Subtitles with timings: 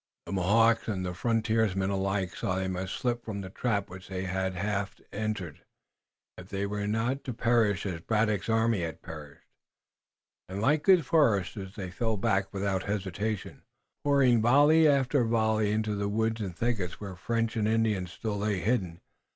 [0.25, 4.23] The Mohawks and the frontiersmen alike saw they must slip from the trap, which they
[4.23, 5.61] had half entered,
[6.39, 9.45] if they were not to perish as Braddock's army had perished,
[10.49, 13.61] and like good foresters they fell back without hesitation,
[14.03, 18.57] pouring volley after volley into the woods and thickets where French and Indians still lay
[18.59, 19.01] hidden.